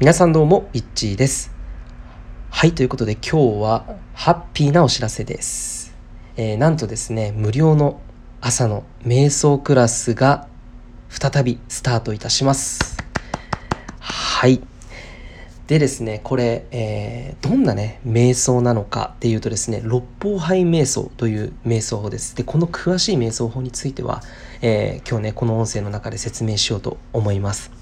[0.00, 1.50] 皆さんどうも、いっちーです。
[2.50, 5.92] はい、ということで今日はハッピーなお知らせです。
[6.36, 8.00] えー、なんとですね、無料の
[8.40, 10.46] 朝の瞑想クラスが
[11.08, 12.96] 再びスタートいたします。
[13.98, 14.60] はい。
[15.66, 22.36] でですね、これ、えー、どんなね、瞑想なのかっていうとですね、六方杯瞑想という瞑想法です。
[22.36, 24.22] で、この詳しい瞑想法については、
[24.62, 27.77] えー、今日ね、この音声の中で説明しようと思います。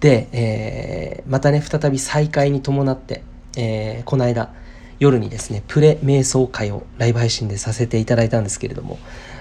[0.00, 3.22] で、えー、またね、再び再開に伴って、
[3.56, 4.52] えー、この間、
[4.98, 8.98] 夜にですね、プレ瞑想会をライブ配信でさせていただいたんですけれども、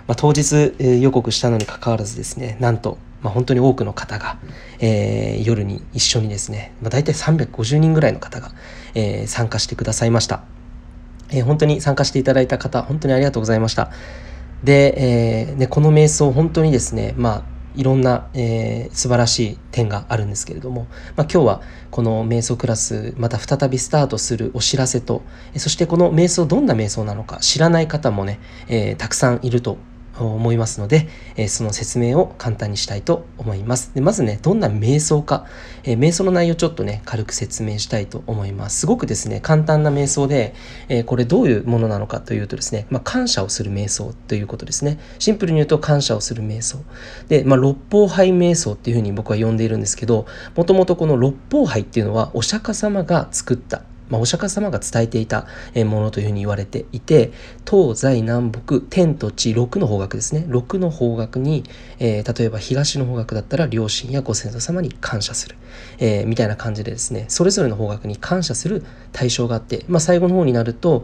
[0.07, 4.37] まあ、当日、えー、予告したのにかかわらずですね、なんと、まあ、本当に多くの方が、
[4.79, 8.51] えー、夜に一緒にですね、まあ、大体350人ぐらいの方が、
[8.95, 10.43] えー、参加してくださいました。
[11.29, 13.91] えー、本当に参加していただいた方、本当にありがとうございました。
[14.63, 21.61] で、えーね、この瞑想、本当にですね、まあ、いろんな、えー、素晴らしい点があるんですけれども、まあ、今日は
[21.91, 25.23] この瞑想クラスまた再びスタートするお知らせと
[25.55, 29.77] そしてこの瞑想どんな瞑想なのか知らない方もね、えー、たくさんいると
[30.25, 33.93] 思いますので、えその説明を簡単にしたいと思います。
[33.93, 35.45] でまずね、どんな瞑想か、
[35.83, 38.79] え瞑想の内容ちょっとね、軽く説明したいと思います。
[38.79, 40.53] すごくですね、簡単な瞑想で、
[40.87, 44.99] えこれどういうものなのかというとですね、まあ、感謝をする瞑想ということですね。
[45.19, 46.79] シンプルに言うと感謝をする瞑想。
[47.27, 50.25] で、まあ、六方杯瞑想っていうふうに僕は呼んでいるんですけど、
[50.55, 57.31] もともとこの六方杯っていうのはお釈迦様が作ったまあ、お釈迦様が伝えていたものというふうに言われていて
[57.69, 60.45] 東西南北天と地6の方角ですね。
[60.47, 61.63] 6の方角に、
[61.99, 65.55] えー、例えば東の方角だったら両親やご先祖様に感謝する、
[65.99, 71.03] えー、みたいな感じでですねそれぞれの方角に感謝する対象があって、まあ、最後の方になると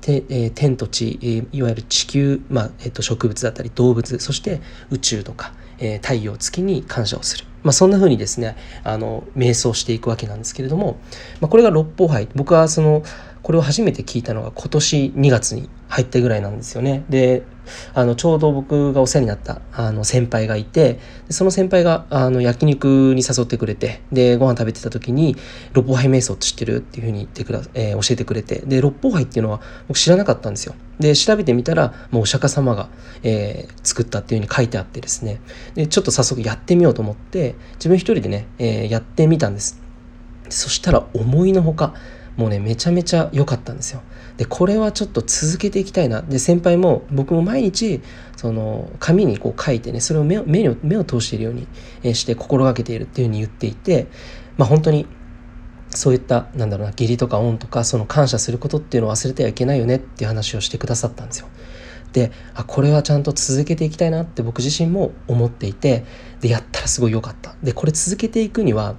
[0.00, 7.51] て、えー、天と地、えー、いわゆる地球、まあえー、と植物だったり動物そして宇宙とか、えー、太陽月に感謝をする。
[7.62, 10.98] まあ、そんな風にですねあの瞑想していくわけなんですけれども、
[11.40, 13.02] まあ、これが六法杯僕はその
[13.42, 17.04] これを初めて聞いたのが今年2月に入ったぐらいなんですよね。
[17.08, 17.42] で
[17.94, 20.98] あのちょうど僕がお世話になったあの先輩がいて
[21.30, 25.36] その先輩があの焼肉に誘ってくれてでご飯食べてた時に
[25.72, 30.74] 「六方杯瞑想って知ってる?」っていうふうに言ってくだ、えー、教えてくれてで六方杯っていうのは僕知らなかったんですよ。
[30.98, 32.88] で調べてみたらもうお釈迦様が、
[33.22, 35.40] えー、作ったっていうふうに書いてあってですね
[35.74, 39.80] でちょっと早速やってみようと思って自分一人でね、えー、やってみたんです。
[40.48, 41.94] そしたら思いのほか
[42.36, 44.02] もうねめちゃめちゃ良かったんですよ。
[44.36, 46.22] でこれはちょっと続けていきたいな。
[46.22, 48.00] で先輩も僕も毎日
[48.36, 54.06] その紙にこう書いてねそれを目を目を通しているようにして心がけているっていうふうに言っていて
[54.56, 55.06] まあ本当に
[55.90, 61.48] そういったなんだろうな義理とか恩とかその感謝することっていうのを忘れてはいけないよねっていう話をしてくださったんですよ。
[62.12, 66.04] であこれはちゃんと続けていきたいなって僕自身も思っていて
[66.40, 67.54] でやったらすごい良かった。
[67.62, 68.96] でこれ続けていくには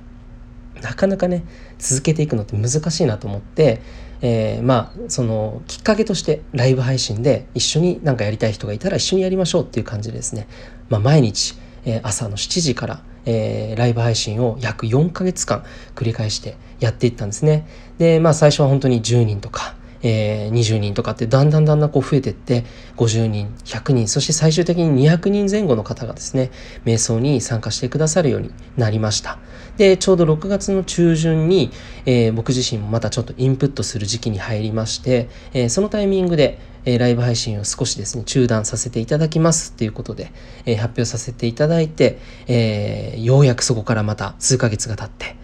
[0.83, 1.43] なかなかね
[1.79, 3.81] 続けていくのって難しいなと思って、
[4.21, 10.47] えー、まあそのきっかけとしてライブ配信で一緒になんかやりたい人がいたら一緒にやりましょうっていう感じでですね、
[10.89, 15.63] まあ、毎日、えー、朝の7時から、えー、ライブ配信を約4ヶ月間
[15.95, 17.65] 繰り返してやっていったんですね。
[17.97, 19.72] でまあ最初は本当に10人とか
[20.03, 22.65] えー、20人とかってだんだんだんだんこう増えてって
[22.97, 26.51] 50人100人そして最終的に200人前後の方がですね
[26.85, 29.39] 瞑想に参加してくださるようになりました。
[29.77, 31.71] でちょうど6月の中旬に、
[32.05, 40.31] えー、僕自身もまたちょっとインプットする時期に入りまして、えー、そのタイミングでえライブ配信を少しですね、中断させていただきますっていうことで、
[40.65, 45.37] え発表させていただいて、えー、ようやくそこからまた数ヶ月が経って、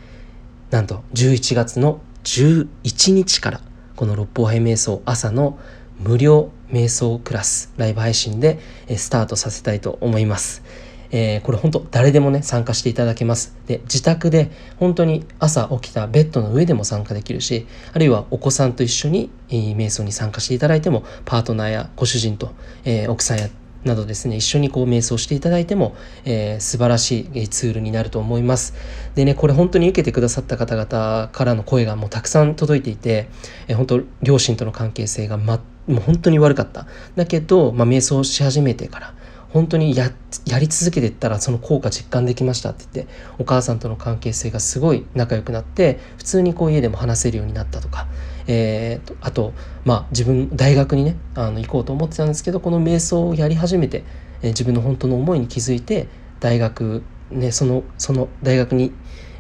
[0.70, 3.62] なんと11月の11日から
[3.99, 5.59] この六方杯瞑想朝の
[5.99, 8.57] 無料瞑想クラスライブ配信で
[8.95, 10.63] スタートさせたいと思います。
[11.11, 13.57] えー、これ本当誰でもね参加していただけます。
[13.67, 22.53] で自宅で本当に朝起きたベッドの上でも参加できるしあるいはお子さんと一緒に、えー、瞑想に参加していただいてもパートナーやご主人と、
[22.85, 23.49] えー、奥さんや
[23.84, 25.95] などですね、一緒にこう瞑想していただいても、
[26.25, 28.73] えー、素晴らしいツールになると思います。
[29.16, 33.29] でね、これ本当に受けてくださった方々からの声がもうたくさん届いていて、
[33.67, 36.87] えー、本当両親との関係性が、ま、もう本当に悪かった。
[37.16, 39.14] だけど、まあ、瞑想し始めてから、
[39.49, 40.11] 本当にや
[40.46, 48.07] やり続けていったらその効果実感できましたって言ってお母さんとの関係性がすごい仲良くなって普通にこう家でも話せるようになったとか。
[48.51, 49.53] えーと、あと、
[49.85, 54.03] まあ、自分大学にねあの行こうと思ってたんですけどこの瞑想をやり始めて、
[54.41, 56.07] えー、自分の本当の思いに気づいて
[56.40, 58.91] 大学、ね、そのその大学に、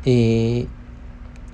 [0.05, 0.67] えー、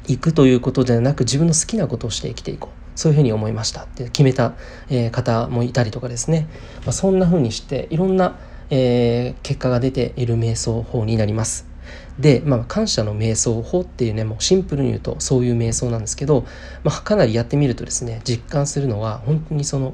[0.08, 2.75] 行くということではなく自分の好きなことをして生きていこう。
[2.96, 4.54] そういうふうに思いましたって決めた、
[4.90, 6.48] えー、方もいたりとかですね、
[6.86, 8.40] まあ、そんなふうにしていろんな、
[8.70, 11.68] えー、結果が出ている瞑想法になります。
[12.20, 16.46] で、まあ、感謝の瞑想法っていうねもうシンプルに言うとそういう瞑想なんですけど、
[16.84, 19.94] まあ、かなりやってみるとですね実感するのは本当にその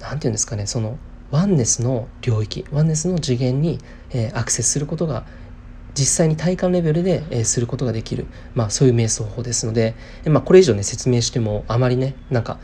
[0.00, 0.98] 何て言うんですかねその
[1.30, 3.78] ワンネスの領域ワンネスの次元に、
[4.10, 5.24] えー、アクセスすることが
[5.94, 9.94] 実際に体感レベルで、えー、することができる、まあ、そういう瞑想法ですので、
[10.26, 12.58] まあ、これ以上ね説明してもあまりねなんか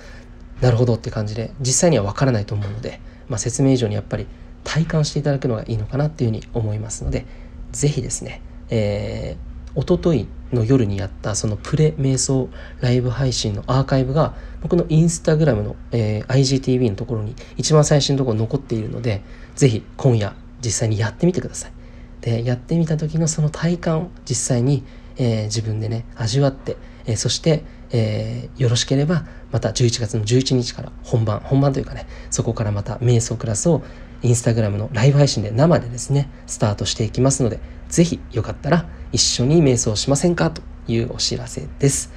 [0.60, 4.26] なるほどって感じで実際には分からないと思うので、まあ、説明以上にやっぱり
[4.64, 7.26] 体感していただくのがいいのかなっていうふうに思いますので
[7.72, 12.48] 是非ですね、えー、一昨日の夜にやったそのプレ瞑想
[12.80, 19.22] ライブ配信のアーカイブが僕のインスタグラムの、えー、IGTV のところに一番最新のところ残っているので
[19.54, 21.77] 是非今夜実際にやってみてください。
[22.20, 24.84] でやってみた時のその体感を実際に、
[25.16, 26.76] えー、自分でね味わって、
[27.06, 33.82] えー、そして、えー、よろしければまた11月の11日から本番本番というかねそこからまた瞑想クラスを
[34.22, 40.50] インスタグラムのライブ配信で生でですねスタートしていきますので是非よかったら一緒に瞑想しませんか？
[40.50, 42.12] というお知らせです。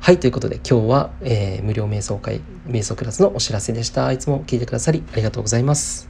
[0.00, 4.12] はい、ということで今日は、えー、無料瞑想会、瞑想クラスのお知らせでした。
[4.12, 6.06] いつも聞いてくださりありがとうございます。